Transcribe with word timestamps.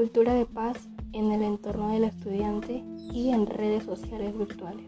Cultura 0.00 0.32
de 0.32 0.46
paz 0.46 0.88
en 1.12 1.30
el 1.30 1.42
entorno 1.42 1.90
del 1.90 2.04
estudiante 2.04 2.82
y 3.12 3.28
en 3.32 3.44
redes 3.44 3.84
sociales 3.84 4.34
virtuales. 4.34 4.86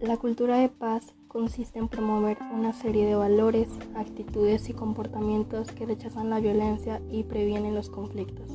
La 0.00 0.16
cultura 0.16 0.56
de 0.56 0.70
paz 0.70 1.12
consiste 1.26 1.78
en 1.78 1.88
promover 1.88 2.38
una 2.50 2.72
serie 2.72 3.04
de 3.04 3.14
valores, 3.14 3.68
actitudes 3.94 4.70
y 4.70 4.72
comportamientos 4.72 5.70
que 5.70 5.84
rechazan 5.84 6.30
la 6.30 6.40
violencia 6.40 7.02
y 7.10 7.24
previenen 7.24 7.74
los 7.74 7.90
conflictos. 7.90 8.50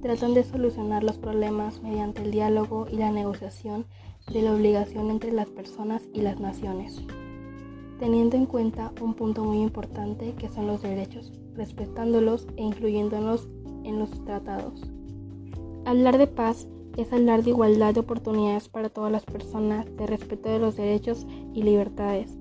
Tratan 0.00 0.32
de 0.32 0.44
solucionar 0.44 1.04
los 1.04 1.18
problemas 1.18 1.82
mediante 1.82 2.22
el 2.22 2.30
diálogo 2.30 2.86
y 2.90 2.96
la 2.96 3.12
negociación 3.12 3.84
de 4.32 4.40
la 4.40 4.54
obligación 4.54 5.10
entre 5.10 5.30
las 5.30 5.50
personas 5.50 6.08
y 6.14 6.22
las 6.22 6.40
naciones, 6.40 7.02
teniendo 7.98 8.38
en 8.38 8.46
cuenta 8.46 8.94
un 9.02 9.12
punto 9.12 9.44
muy 9.44 9.60
importante 9.60 10.32
que 10.38 10.48
son 10.48 10.68
los 10.68 10.80
derechos, 10.80 11.34
respetándolos 11.54 12.46
e 12.56 12.62
incluyéndolos 12.62 13.46
en 13.84 13.98
los 13.98 14.10
tratados. 14.24 14.82
Hablar 15.84 16.18
de 16.18 16.26
paz 16.26 16.66
es 16.96 17.12
hablar 17.12 17.42
de 17.42 17.50
igualdad 17.50 17.94
de 17.94 18.00
oportunidades 18.00 18.68
para 18.68 18.88
todas 18.88 19.10
las 19.10 19.24
personas, 19.24 19.86
de 19.96 20.06
respeto 20.06 20.48
de 20.48 20.58
los 20.58 20.76
derechos 20.76 21.26
y 21.52 21.62
libertades, 21.62 22.36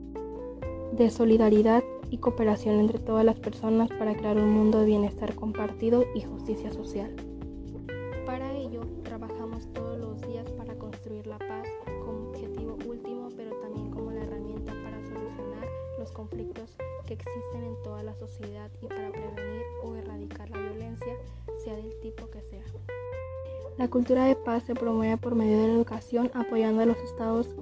de 0.95 1.09
solidaridad 1.09 1.83
y 2.09 2.17
cooperación 2.17 2.79
entre 2.79 2.99
todas 2.99 3.25
las 3.25 3.39
personas 3.39 3.89
para 3.89 4.15
crear 4.15 4.37
un 4.37 4.51
mundo 4.51 4.79
de 4.79 4.85
bienestar 4.85 5.33
compartido 5.33 6.03
y 6.13 6.21
justicia 6.21 6.71
social. 6.71 7.15
Para 8.25 8.55
ello, 8.55 8.81
trabajamos 9.03 9.67
todos 9.73 9.99
los 9.99 10.21
días 10.21 10.49
para 10.51 10.75
construir 10.75 11.25
la 11.25 11.39
paz 11.39 11.67
como 12.05 12.29
objetivo 12.29 12.77
último, 12.87 13.29
pero 13.35 13.51
también 13.61 13.89
como 13.89 14.11
la 14.11 14.21
herramienta 14.21 14.73
para 14.83 15.01
solucionar 15.01 15.67
los 15.97 16.11
conflictos 16.11 16.77
que 17.07 17.15
existen 17.15 17.63
en 17.63 17.81
toda 17.83 18.03
la 18.03 18.13
sociedad 18.15 18.69
y 18.81 18.87
para 18.87 19.11
prevenir 19.11 19.63
o 19.83 19.95
erradicar 19.95 20.49
la 20.51 20.62
sea 21.63 21.75
del 21.75 21.93
tipo 22.01 22.29
que 22.29 22.41
sea. 22.41 22.63
La 23.77 23.87
cultura 23.87 24.25
de 24.25 24.35
paz 24.35 24.63
se 24.63 24.75
promueve 24.75 25.17
por 25.17 25.33
medio 25.33 25.57
de 25.57 25.67
la 25.67 25.73
educación, 25.73 26.29
apoyando 26.33 26.81
a 26.83 26.85
los 26.85 26.97
Estados 26.97 27.55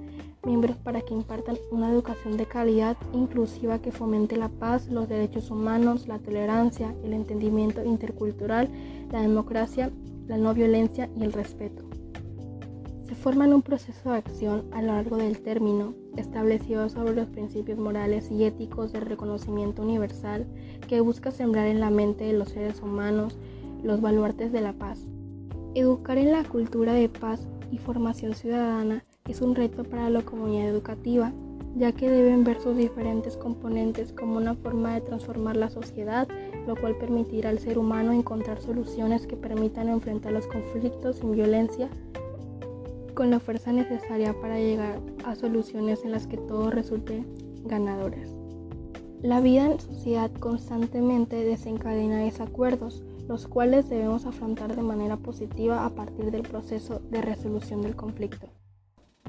miembros 0.44 0.76
para 0.76 1.00
que 1.00 1.14
impartan 1.14 1.56
una 1.70 1.90
educación 1.90 2.36
de 2.36 2.46
calidad 2.46 2.96
inclusiva 3.12 3.80
que 3.80 3.92
fomente 3.92 4.36
la 4.36 4.48
paz, 4.48 4.88
los 4.88 5.08
derechos 5.08 5.50
humanos, 5.50 6.08
la 6.08 6.18
tolerancia, 6.18 6.94
el 7.04 7.12
entendimiento 7.12 7.84
intercultural, 7.84 8.68
la 9.10 9.22
democracia, 9.22 9.90
la 10.26 10.36
no 10.36 10.52
violencia 10.52 11.08
y 11.16 11.22
el 11.22 11.32
respeto. 11.32 11.84
Se 13.06 13.14
forma 13.14 13.44
en 13.44 13.54
un 13.54 13.62
proceso 13.62 14.10
de 14.10 14.18
acción 14.18 14.64
a 14.72 14.82
lo 14.82 14.88
largo 14.94 15.16
del 15.16 15.40
término, 15.40 15.94
establecido 16.16 16.88
sobre 16.88 17.14
los 17.14 17.28
principios 17.28 17.78
morales 17.78 18.30
y 18.30 18.44
éticos 18.44 18.92
del 18.92 19.02
reconocimiento 19.02 19.82
universal 19.82 20.46
que 20.88 21.00
busca 21.00 21.30
sembrar 21.30 21.68
en 21.68 21.80
la 21.80 21.90
mente 21.90 22.24
de 22.24 22.32
los 22.32 22.48
seres 22.48 22.82
humanos 22.82 23.38
los 23.82 24.00
baluartes 24.00 24.52
de 24.52 24.60
la 24.60 24.72
paz 24.72 25.06
Educar 25.74 26.18
en 26.18 26.32
la 26.32 26.44
cultura 26.44 26.92
de 26.92 27.08
paz 27.08 27.48
y 27.70 27.78
formación 27.78 28.34
ciudadana 28.34 29.06
es 29.26 29.40
un 29.40 29.54
reto 29.54 29.84
para 29.84 30.10
la 30.10 30.20
comunidad 30.20 30.68
educativa, 30.68 31.32
ya 31.74 31.92
que 31.92 32.10
deben 32.10 32.44
ver 32.44 32.60
sus 32.60 32.76
diferentes 32.76 33.38
componentes 33.38 34.12
como 34.12 34.36
una 34.36 34.54
forma 34.54 34.92
de 34.92 35.00
transformar 35.00 35.56
la 35.56 35.70
sociedad, 35.70 36.28
lo 36.66 36.76
cual 36.76 36.96
permitirá 36.98 37.48
al 37.48 37.58
ser 37.58 37.78
humano 37.78 38.12
encontrar 38.12 38.60
soluciones 38.60 39.26
que 39.26 39.38
permitan 39.38 39.88
enfrentar 39.88 40.32
los 40.32 40.46
conflictos 40.46 41.16
sin 41.16 41.32
violencia 41.32 41.88
con 43.14 43.30
la 43.30 43.40
fuerza 43.40 43.72
necesaria 43.72 44.38
para 44.38 44.58
llegar 44.58 45.00
a 45.24 45.34
soluciones 45.36 46.04
en 46.04 46.12
las 46.12 46.26
que 46.26 46.36
todos 46.36 46.74
resulten 46.74 47.26
ganadores. 47.64 48.28
La 49.22 49.40
vida 49.40 49.64
en 49.64 49.80
sociedad 49.80 50.30
constantemente 50.32 51.36
desencadena 51.44 52.18
desacuerdos, 52.18 53.02
los 53.28 53.46
cuales 53.46 53.88
debemos 53.88 54.26
afrontar 54.26 54.74
de 54.74 54.82
manera 54.82 55.16
positiva 55.16 55.84
a 55.84 55.90
partir 55.90 56.30
del 56.30 56.42
proceso 56.42 57.00
de 57.10 57.22
resolución 57.22 57.82
del 57.82 57.96
conflicto. 57.96 58.48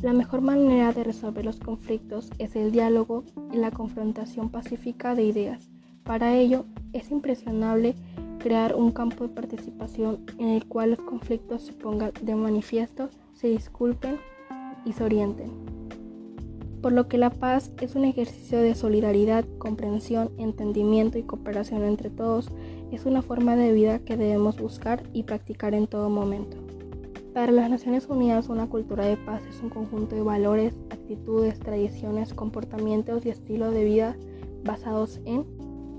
La 0.02 0.14
mejor 0.14 0.42
manera 0.42 0.92
de 0.92 1.04
resolver 1.04 1.46
los 1.46 1.60
conflictos 1.60 2.30
es 2.38 2.56
el 2.56 2.72
diálogo 2.72 3.24
y 3.52 3.58
la 3.58 3.72
confrontación 3.72 4.50
pacífica 4.50 5.16
de 5.16 5.24
ideas. 5.24 5.70
Para 6.04 6.36
ello, 6.36 6.66
es 6.92 7.12
impresionable 7.12 7.96
crear 8.40 8.76
un 8.76 8.92
campo 8.92 9.26
de 9.26 9.34
participación 9.34 10.26
en 10.38 10.50
el 10.50 10.66
cual 10.68 10.92
los 10.92 11.00
conflictos 11.00 11.62
se 11.62 11.74
pongan 11.74 12.12
de 12.22 12.36
manifiesto, 12.36 13.10
se 13.34 13.48
disculpen 13.48 14.18
y 14.84 14.92
se 14.92 15.04
orienten 15.04 15.74
por 16.84 16.92
lo 16.92 17.08
que 17.08 17.18
la 17.18 17.30
paz 17.30 17.72
es 17.80 17.96
un 17.96 18.04
ejercicio 18.04 18.60
de 18.60 18.76
solidaridad, 18.76 19.46
comprensión, 19.58 20.32
entendimiento 20.38 21.18
y 21.18 21.24
cooperación 21.24 21.86
entre 21.86 22.10
todos. 22.10 22.52
Es 22.94 23.08
una 23.08 23.24
forma 23.24 23.56
de 23.56 23.74
vida 23.74 23.98
que 23.98 24.18
debemos 24.18 24.62
buscar 24.62 25.02
y 25.14 25.24
practicar 25.24 25.74
en 25.74 25.88
todo 25.88 26.12
momento. 26.12 26.58
Para 27.34 27.52
las 27.52 27.68
Naciones 27.68 28.06
Unidas, 28.08 28.50
una 28.50 28.70
cultura 28.70 29.04
de 29.04 29.18
paz 29.18 29.42
es 29.50 29.64
un 29.64 29.72
conjunto 29.72 30.16
de 30.16 30.22
valores, 30.22 30.76
actitudes, 30.92 31.60
tradiciones, 31.60 32.36
comportamientos 32.36 33.26
y 33.26 33.30
estilos 33.30 33.74
de 33.74 33.84
vida 33.84 34.16
basados 34.64 35.20
en 35.26 35.44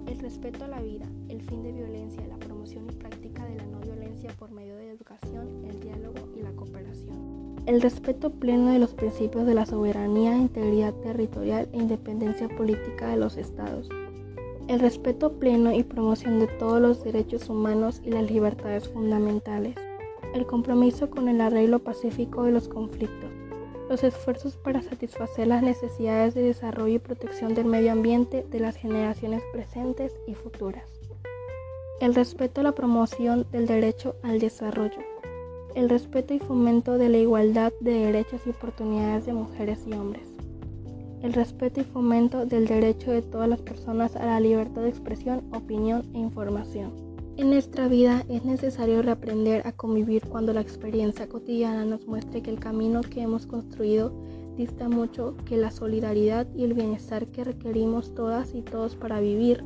el 0.07 0.21
respeto 0.21 0.67
a 0.67 0.69
la 0.69 0.81
vida, 0.81 1.07
el 1.29 1.43
fin 1.43 1.65
de 1.65 1.73
violencia, 1.73 2.25
la 2.29 2.37
promoción 2.37 2.87
y 2.89 2.93
práctica 2.93 3.45
de 3.45 3.57
la 3.57 3.67
no 3.67 3.81
violencia 3.81 4.31
por 4.39 4.53
medio 4.53 4.77
de 4.77 4.87
la 4.87 4.93
educación, 4.93 5.65
el 5.69 5.81
diálogo 5.81 6.29
y 6.37 6.43
la 6.43 6.53
cooperación 6.53 7.35
el 7.67 7.81
respeto 7.81 8.31
pleno 8.31 8.71
de 8.71 8.79
los 8.79 8.93
principios 8.93 9.47
de 9.47 9.55
la 9.55 9.65
soberanía, 9.65 10.37
integridad 10.37 10.93
territorial 10.95 11.67
e 11.73 11.79
independencia 11.79 12.47
política 12.47 13.09
de 13.09 13.17
los 13.17 13.39
estados, 13.39 13.89
el 14.69 14.81
respeto 14.81 15.33
pleno 15.35 15.73
y 15.73 15.83
promoción 15.83 16.41
de 16.41 16.47
todos 16.47 16.81
los 16.81 17.05
derechos 17.05 17.49
humanos 17.51 18.01
y 18.03 18.11
las 18.11 18.31
libertades 18.31 18.89
fundamentales, 18.89 19.75
el 20.35 20.47
compromiso 20.47 21.11
con 21.11 21.29
el 21.29 21.41
arreglo 21.41 21.81
pacífico 21.81 22.45
de 22.45 22.53
los 22.53 22.69
conflictos, 22.69 23.31
los 23.91 24.03
esfuerzos 24.03 24.57
para 24.57 24.83
satisfacer 24.83 25.49
las 25.49 25.63
necesidades 25.63 26.35
de 26.35 26.43
desarrollo 26.43 26.95
y 26.95 26.99
protección 26.99 27.55
del 27.55 27.67
medio 27.67 27.93
ambiente 27.93 28.47
de 28.51 28.61
las 28.61 28.77
generaciones 28.77 29.43
presentes 29.53 30.19
y 30.27 30.35
futuras, 30.35 30.85
el 32.01 32.15
respeto 32.15 32.63
a 32.63 32.65
la 32.65 32.73
promoción 32.73 33.47
del 33.53 33.67
derecho 33.67 34.17
al 34.23 34.39
desarrollo, 34.39 34.99
el 35.75 35.91
respeto 35.91 36.33
y 36.33 36.39
fomento 36.39 36.97
de 36.97 37.11
la 37.11 37.19
igualdad 37.19 37.73
de 37.81 37.93
derechos 37.93 38.41
y 38.47 38.51
oportunidades 38.51 39.27
de 39.27 39.35
mujeres 39.35 39.81
y 39.87 39.93
hombres, 39.93 40.34
el 41.25 41.33
respeto 41.33 41.81
y 41.81 41.85
fomento 41.85 42.45
del 42.45 42.67
derecho 42.67 43.11
de 43.11 43.23
todas 43.23 43.49
las 43.49 43.63
personas 43.63 44.15
a 44.15 44.27
la 44.27 44.41
libertad 44.41 44.83
de 44.83 44.91
expresión, 44.91 45.43
opinión 45.55 46.05
e 46.13 46.19
información. 46.19 46.93
En 47.39 47.49
nuestra 47.49 47.89
vida 47.89 48.25
es 48.29 48.45
necesario 48.45 49.01
reaprender 49.01 49.67
a 49.67 49.73
convivir 49.73 50.23
cuando 50.29 50.53
la 50.53 50.61
experiencia 50.61 51.27
cotidiana 51.27 51.87
nos 51.87 52.07
muestre 52.07 52.43
que 52.43 52.51
el 52.51 52.61
camino 52.61 53.01
que 53.01 53.23
hemos 53.23 53.47
construido 53.47 54.13
dista 54.59 54.91
mucho 54.91 55.35
que 55.47 55.57
la 55.57 55.71
solidaridad 55.71 56.47
y 56.55 56.63
el 56.63 56.75
bienestar 56.75 57.27
que 57.27 57.43
requerimos 57.43 58.15
todas 58.15 58.55
y 58.55 58.61
todos 58.61 58.95
para 58.95 59.19
vivir. 59.19 59.65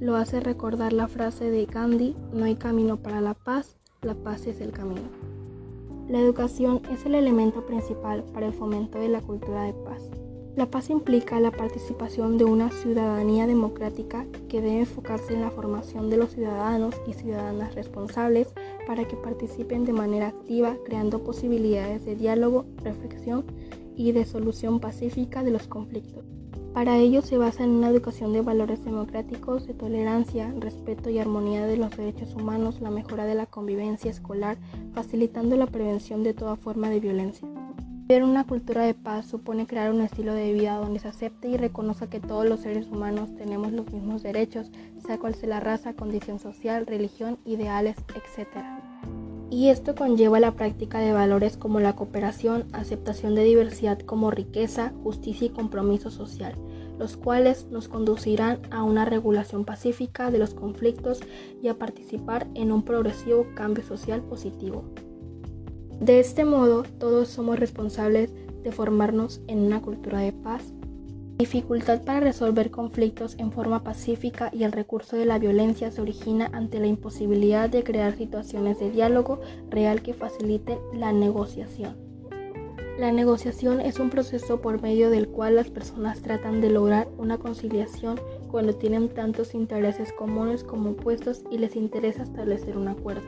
Lo 0.00 0.16
hace 0.16 0.38
recordar 0.38 0.92
la 0.92 1.08
frase 1.08 1.50
de 1.50 1.64
Gandhi, 1.64 2.14
no 2.30 2.44
hay 2.44 2.56
camino 2.56 2.98
para 2.98 3.22
la 3.22 3.32
paz, 3.32 3.78
la 4.02 4.14
paz 4.14 4.46
es 4.46 4.60
el 4.60 4.70
camino. 4.70 5.33
La 6.08 6.20
educación 6.20 6.82
es 6.90 7.06
el 7.06 7.14
elemento 7.14 7.64
principal 7.64 8.24
para 8.34 8.46
el 8.46 8.52
fomento 8.52 8.98
de 8.98 9.08
la 9.08 9.22
cultura 9.22 9.62
de 9.62 9.72
paz. 9.72 10.02
La 10.54 10.70
paz 10.70 10.90
implica 10.90 11.40
la 11.40 11.50
participación 11.50 12.36
de 12.36 12.44
una 12.44 12.70
ciudadanía 12.70 13.46
democrática 13.46 14.26
que 14.48 14.60
debe 14.60 14.80
enfocarse 14.80 15.32
en 15.32 15.40
la 15.40 15.50
formación 15.50 16.10
de 16.10 16.18
los 16.18 16.32
ciudadanos 16.32 16.94
y 17.08 17.14
ciudadanas 17.14 17.74
responsables 17.74 18.52
para 18.86 19.08
que 19.08 19.16
participen 19.16 19.86
de 19.86 19.94
manera 19.94 20.28
activa, 20.28 20.76
creando 20.84 21.24
posibilidades 21.24 22.04
de 22.04 22.16
diálogo, 22.16 22.66
reflexión 22.82 23.46
y 23.96 24.12
de 24.12 24.26
solución 24.26 24.80
pacífica 24.80 25.42
de 25.42 25.52
los 25.52 25.66
conflictos. 25.66 26.24
Para 26.74 26.98
ello 26.98 27.22
se 27.22 27.38
basa 27.38 27.62
en 27.62 27.70
una 27.70 27.88
educación 27.88 28.32
de 28.32 28.40
valores 28.40 28.84
democráticos, 28.84 29.64
de 29.64 29.74
tolerancia, 29.74 30.52
respeto 30.58 31.08
y 31.08 31.20
armonía 31.20 31.66
de 31.66 31.76
los 31.76 31.96
derechos 31.96 32.34
humanos, 32.34 32.80
la 32.80 32.90
mejora 32.90 33.24
de 33.26 33.36
la 33.36 33.46
convivencia 33.46 34.10
escolar, 34.10 34.58
facilitando 34.92 35.56
la 35.56 35.68
prevención 35.68 36.24
de 36.24 36.34
toda 36.34 36.56
forma 36.56 36.90
de 36.90 36.98
violencia. 36.98 37.46
Ver 38.08 38.24
una 38.24 38.44
cultura 38.44 38.82
de 38.82 38.94
paz 38.94 39.24
supone 39.24 39.68
crear 39.68 39.92
un 39.92 40.00
estilo 40.00 40.34
de 40.34 40.52
vida 40.52 40.74
donde 40.74 40.98
se 40.98 41.06
acepte 41.06 41.48
y 41.48 41.56
reconozca 41.56 42.10
que 42.10 42.18
todos 42.18 42.44
los 42.44 42.60
seres 42.60 42.88
humanos 42.88 43.32
tenemos 43.36 43.70
los 43.72 43.92
mismos 43.92 44.24
derechos, 44.24 44.72
sea 45.06 45.16
cual 45.18 45.36
sea 45.36 45.50
la 45.50 45.60
raza, 45.60 45.94
condición 45.94 46.40
social, 46.40 46.86
religión, 46.86 47.38
ideales, 47.44 47.96
etc. 48.16 48.73
Y 49.54 49.68
esto 49.68 49.94
conlleva 49.94 50.40
la 50.40 50.56
práctica 50.56 50.98
de 50.98 51.12
valores 51.12 51.56
como 51.56 51.78
la 51.78 51.94
cooperación, 51.94 52.64
aceptación 52.72 53.36
de 53.36 53.44
diversidad 53.44 54.00
como 54.00 54.32
riqueza, 54.32 54.92
justicia 55.04 55.46
y 55.46 55.50
compromiso 55.50 56.10
social, 56.10 56.56
los 56.98 57.16
cuales 57.16 57.68
nos 57.70 57.86
conducirán 57.86 58.58
a 58.72 58.82
una 58.82 59.04
regulación 59.04 59.64
pacífica 59.64 60.32
de 60.32 60.38
los 60.38 60.54
conflictos 60.54 61.20
y 61.62 61.68
a 61.68 61.78
participar 61.78 62.48
en 62.54 62.72
un 62.72 62.82
progresivo 62.82 63.46
cambio 63.54 63.84
social 63.84 64.22
positivo. 64.22 64.82
De 66.00 66.18
este 66.18 66.44
modo, 66.44 66.82
todos 66.98 67.28
somos 67.28 67.56
responsables 67.56 68.32
de 68.64 68.72
formarnos 68.72 69.40
en 69.46 69.60
una 69.60 69.80
cultura 69.80 70.18
de 70.18 70.32
paz 70.32 70.64
Dificultad 71.38 72.04
para 72.04 72.20
resolver 72.20 72.70
conflictos 72.70 73.34
en 73.38 73.50
forma 73.50 73.82
pacífica 73.82 74.50
y 74.52 74.62
el 74.62 74.70
recurso 74.70 75.16
de 75.16 75.26
la 75.26 75.40
violencia 75.40 75.90
se 75.90 76.00
origina 76.00 76.48
ante 76.52 76.78
la 76.78 76.86
imposibilidad 76.86 77.68
de 77.68 77.82
crear 77.82 78.16
situaciones 78.16 78.78
de 78.78 78.92
diálogo 78.92 79.40
real 79.68 80.00
que 80.00 80.14
faciliten 80.14 80.78
la 80.92 81.12
negociación. 81.12 81.96
La 83.00 83.10
negociación 83.10 83.80
es 83.80 83.98
un 83.98 84.10
proceso 84.10 84.60
por 84.60 84.80
medio 84.80 85.10
del 85.10 85.26
cual 85.26 85.56
las 85.56 85.70
personas 85.70 86.22
tratan 86.22 86.60
de 86.60 86.70
lograr 86.70 87.08
una 87.18 87.38
conciliación 87.38 88.20
cuando 88.48 88.76
tienen 88.76 89.08
tantos 89.08 89.54
intereses 89.56 90.12
comunes 90.12 90.62
como 90.62 90.90
opuestos 90.90 91.42
y 91.50 91.58
les 91.58 91.74
interesa 91.74 92.22
establecer 92.22 92.76
un 92.76 92.86
acuerdo. 92.86 93.26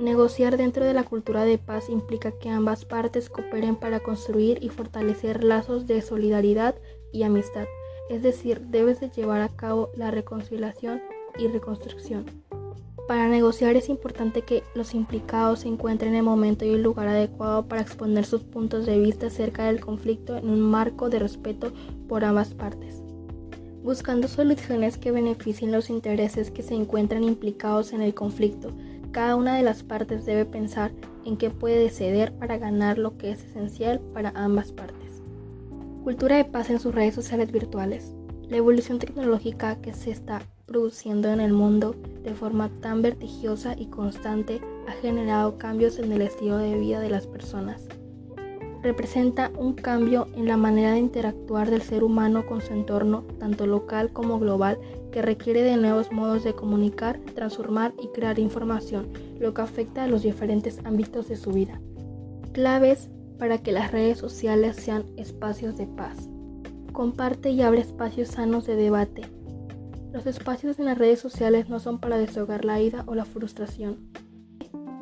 Negociar 0.00 0.56
dentro 0.56 0.86
de 0.86 0.94
la 0.94 1.04
cultura 1.04 1.44
de 1.44 1.58
paz 1.58 1.90
implica 1.90 2.32
que 2.32 2.48
ambas 2.48 2.86
partes 2.86 3.28
cooperen 3.28 3.76
para 3.76 4.00
construir 4.00 4.58
y 4.62 4.70
fortalecer 4.70 5.44
lazos 5.44 5.86
de 5.86 6.00
solidaridad 6.00 6.74
y 7.12 7.22
amistad, 7.22 7.66
es 8.08 8.22
decir, 8.22 8.60
debes 8.60 9.00
de 9.00 9.10
llevar 9.10 9.40
a 9.40 9.48
cabo 9.48 9.90
la 9.96 10.10
reconciliación 10.10 11.00
y 11.38 11.48
reconstrucción. 11.48 12.24
Para 13.10 13.28
negociar 13.28 13.74
es 13.74 13.88
importante 13.88 14.42
que 14.42 14.62
los 14.76 14.94
implicados 14.94 15.60
se 15.60 15.68
encuentren 15.68 16.12
en 16.12 16.18
el 16.18 16.22
momento 16.22 16.64
y 16.64 16.68
el 16.68 16.82
lugar 16.84 17.08
adecuado 17.08 17.66
para 17.66 17.82
exponer 17.82 18.24
sus 18.24 18.42
puntos 18.44 18.86
de 18.86 19.00
vista 19.00 19.26
acerca 19.26 19.64
del 19.64 19.80
conflicto 19.80 20.36
en 20.36 20.48
un 20.48 20.60
marco 20.60 21.10
de 21.10 21.18
respeto 21.18 21.72
por 22.08 22.24
ambas 22.24 22.54
partes, 22.54 23.02
buscando 23.82 24.28
soluciones 24.28 24.96
que 24.96 25.10
beneficien 25.10 25.72
los 25.72 25.90
intereses 25.90 26.52
que 26.52 26.62
se 26.62 26.74
encuentran 26.74 27.24
implicados 27.24 27.92
en 27.92 28.02
el 28.02 28.14
conflicto. 28.14 28.72
Cada 29.10 29.34
una 29.34 29.56
de 29.56 29.64
las 29.64 29.82
partes 29.82 30.24
debe 30.24 30.44
pensar 30.44 30.92
en 31.24 31.36
qué 31.36 31.50
puede 31.50 31.90
ceder 31.90 32.32
para 32.34 32.58
ganar 32.58 32.96
lo 32.96 33.16
que 33.18 33.32
es 33.32 33.42
esencial 33.42 33.98
para 34.14 34.30
ambas 34.36 34.70
partes. 34.70 34.99
Cultura 36.04 36.38
de 36.38 36.46
paz 36.46 36.70
en 36.70 36.80
sus 36.80 36.94
redes 36.94 37.14
sociales 37.14 37.52
virtuales. 37.52 38.14
La 38.48 38.56
evolución 38.56 38.98
tecnológica 38.98 39.76
que 39.82 39.92
se 39.92 40.10
está 40.10 40.40
produciendo 40.64 41.28
en 41.28 41.40
el 41.40 41.52
mundo 41.52 41.94
de 42.24 42.32
forma 42.32 42.70
tan 42.80 43.02
vertiginosa 43.02 43.74
y 43.76 43.86
constante 43.86 44.62
ha 44.88 44.92
generado 44.92 45.58
cambios 45.58 45.98
en 45.98 46.10
el 46.10 46.22
estilo 46.22 46.56
de 46.56 46.78
vida 46.78 47.00
de 47.00 47.10
las 47.10 47.26
personas. 47.26 47.86
Representa 48.82 49.52
un 49.58 49.74
cambio 49.74 50.26
en 50.34 50.46
la 50.46 50.56
manera 50.56 50.92
de 50.92 51.00
interactuar 51.00 51.70
del 51.70 51.82
ser 51.82 52.02
humano 52.02 52.46
con 52.46 52.62
su 52.62 52.72
entorno, 52.72 53.24
tanto 53.38 53.66
local 53.66 54.10
como 54.10 54.38
global, 54.38 54.78
que 55.12 55.20
requiere 55.20 55.62
de 55.62 55.76
nuevos 55.76 56.10
modos 56.12 56.44
de 56.44 56.54
comunicar, 56.54 57.20
transformar 57.34 57.92
y 58.02 58.08
crear 58.08 58.38
información, 58.38 59.08
lo 59.38 59.52
que 59.52 59.60
afecta 59.60 60.04
a 60.04 60.08
los 60.08 60.22
diferentes 60.22 60.80
ámbitos 60.84 61.28
de 61.28 61.36
su 61.36 61.50
vida. 61.50 61.78
Claves 62.52 63.10
para 63.40 63.56
que 63.56 63.72
las 63.72 63.90
redes 63.90 64.18
sociales 64.18 64.76
sean 64.76 65.06
espacios 65.16 65.78
de 65.78 65.86
paz. 65.86 66.28
Comparte 66.92 67.48
y 67.48 67.62
abre 67.62 67.80
espacios 67.80 68.28
sanos 68.28 68.66
de 68.66 68.76
debate. 68.76 69.22
Los 70.12 70.26
espacios 70.26 70.78
en 70.78 70.84
las 70.84 70.98
redes 70.98 71.20
sociales 71.20 71.70
no 71.70 71.80
son 71.80 72.00
para 72.00 72.18
desahogar 72.18 72.66
la 72.66 72.82
ira 72.82 73.02
o 73.06 73.14
la 73.14 73.24
frustración. 73.24 74.10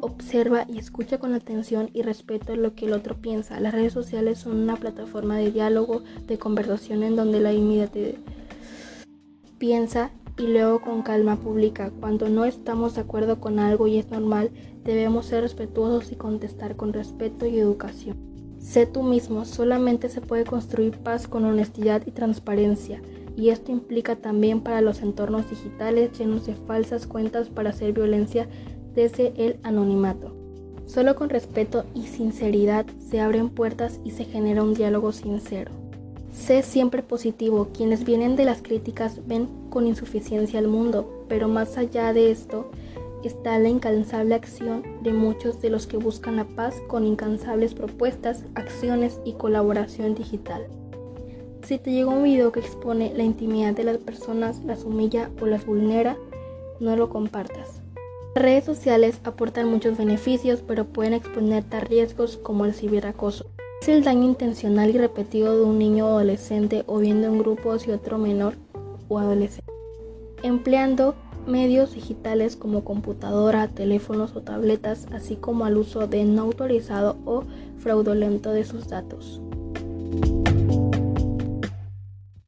Observa 0.00 0.66
y 0.68 0.78
escucha 0.78 1.18
con 1.18 1.34
atención 1.34 1.90
y 1.92 2.02
respeto 2.02 2.54
lo 2.54 2.76
que 2.76 2.86
el 2.86 2.92
otro 2.92 3.16
piensa. 3.16 3.58
Las 3.58 3.74
redes 3.74 3.92
sociales 3.92 4.38
son 4.38 4.58
una 4.58 4.76
plataforma 4.76 5.36
de 5.36 5.50
diálogo, 5.50 6.04
de 6.28 6.38
conversación 6.38 7.02
en 7.02 7.16
donde 7.16 7.40
la 7.40 7.52
inmediatez 7.52 8.14
piensa 9.58 10.12
y 10.38 10.46
luego 10.46 10.80
con 10.80 11.02
calma 11.02 11.34
publica. 11.34 11.90
Cuando 11.98 12.28
no 12.28 12.44
estamos 12.44 12.94
de 12.94 13.00
acuerdo 13.00 13.40
con 13.40 13.58
algo 13.58 13.88
y 13.88 13.98
es 13.98 14.12
normal, 14.12 14.52
debemos 14.84 15.26
ser 15.26 15.42
respetuosos 15.42 16.12
y 16.12 16.14
contestar 16.14 16.76
con 16.76 16.92
respeto 16.92 17.44
y 17.44 17.58
educación. 17.58 18.27
Sé 18.68 18.84
tú 18.84 19.02
mismo, 19.02 19.46
solamente 19.46 20.10
se 20.10 20.20
puede 20.20 20.44
construir 20.44 20.98
paz 20.98 21.26
con 21.26 21.46
honestidad 21.46 22.02
y 22.04 22.10
transparencia, 22.10 23.00
y 23.34 23.48
esto 23.48 23.72
implica 23.72 24.16
también 24.16 24.60
para 24.60 24.82
los 24.82 25.00
entornos 25.00 25.48
digitales 25.48 26.10
llenos 26.18 26.44
de 26.44 26.54
falsas 26.54 27.06
cuentas 27.06 27.48
para 27.48 27.70
hacer 27.70 27.94
violencia 27.94 28.46
desde 28.94 29.32
el 29.38 29.56
anonimato. 29.62 30.36
Solo 30.84 31.16
con 31.16 31.30
respeto 31.30 31.86
y 31.94 32.08
sinceridad 32.08 32.84
se 32.98 33.20
abren 33.20 33.48
puertas 33.48 34.00
y 34.04 34.10
se 34.10 34.26
genera 34.26 34.62
un 34.62 34.74
diálogo 34.74 35.12
sincero. 35.12 35.70
Sé 36.30 36.60
siempre 36.60 37.02
positivo, 37.02 37.68
quienes 37.74 38.04
vienen 38.04 38.36
de 38.36 38.44
las 38.44 38.60
críticas 38.60 39.26
ven 39.26 39.48
con 39.70 39.86
insuficiencia 39.86 40.58
al 40.58 40.68
mundo, 40.68 41.24
pero 41.26 41.48
más 41.48 41.78
allá 41.78 42.12
de 42.12 42.30
esto, 42.30 42.70
está 43.24 43.58
la 43.58 43.68
incansable 43.68 44.34
acción 44.34 44.82
de 45.02 45.12
muchos 45.12 45.60
de 45.60 45.70
los 45.70 45.86
que 45.86 45.96
buscan 45.96 46.36
la 46.36 46.44
paz 46.44 46.76
con 46.86 47.04
incansables 47.04 47.74
propuestas, 47.74 48.44
acciones 48.54 49.20
y 49.24 49.32
colaboración 49.32 50.14
digital. 50.14 50.66
Si 51.62 51.78
te 51.78 51.90
llegó 51.90 52.12
un 52.12 52.22
video 52.22 52.52
que 52.52 52.60
expone 52.60 53.12
la 53.14 53.24
intimidad 53.24 53.74
de 53.74 53.84
las 53.84 53.98
personas, 53.98 54.64
las 54.64 54.84
humilla 54.84 55.30
o 55.40 55.46
las 55.46 55.66
vulnera, 55.66 56.16
no 56.80 56.96
lo 56.96 57.08
compartas. 57.10 57.82
Redes 58.34 58.64
sociales 58.64 59.20
aportan 59.24 59.68
muchos 59.68 59.98
beneficios, 59.98 60.62
pero 60.66 60.84
pueden 60.84 61.12
exponerte 61.12 61.76
a 61.76 61.80
riesgos 61.80 62.36
como 62.36 62.64
el 62.64 62.74
ciberacoso. 62.74 63.46
Es 63.82 63.88
el 63.88 64.04
daño 64.04 64.24
intencional 64.24 64.90
y 64.90 64.98
repetido 64.98 65.56
de 65.56 65.64
un 65.64 65.78
niño 65.78 66.06
o 66.06 66.10
adolescente 66.10 66.84
o 66.86 66.98
bien 66.98 67.20
de 67.20 67.28
un 67.28 67.38
grupo 67.38 67.72
hacia 67.72 67.94
otro 67.94 68.18
menor 68.18 68.54
o 69.08 69.18
adolescente. 69.18 69.72
Empleando 70.42 71.14
medios 71.48 71.94
digitales 71.94 72.54
como 72.54 72.84
computadora, 72.84 73.68
teléfonos 73.68 74.36
o 74.36 74.42
tabletas, 74.42 75.06
así 75.12 75.36
como 75.36 75.64
al 75.64 75.76
uso 75.76 76.06
de 76.06 76.24
no 76.24 76.42
autorizado 76.42 77.16
o 77.24 77.42
fraudulento 77.78 78.52
de 78.52 78.64
sus 78.64 78.88
datos. 78.88 79.40